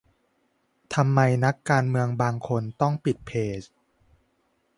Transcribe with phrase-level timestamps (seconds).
[0.93, 3.61] ทำไมนักการเมืองบางคนต้องปิดเพจ?